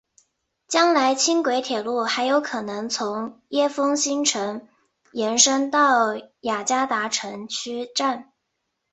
[0.67, 4.67] 将来轻轨铁路还有可能从椰风新城
[5.11, 8.33] 延伸到雅加达城区站。